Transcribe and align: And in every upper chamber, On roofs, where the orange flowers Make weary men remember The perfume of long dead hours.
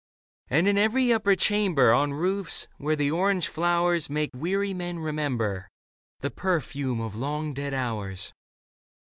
And 0.47 0.67
in 0.67 0.79
every 0.79 1.13
upper 1.13 1.35
chamber, 1.35 1.93
On 1.93 2.11
roofs, 2.11 2.67
where 2.79 2.95
the 2.95 3.11
orange 3.11 3.47
flowers 3.47 4.09
Make 4.09 4.31
weary 4.33 4.73
men 4.73 4.97
remember 4.97 5.69
The 6.21 6.31
perfume 6.31 6.99
of 6.99 7.15
long 7.15 7.53
dead 7.53 7.75
hours. 7.75 8.33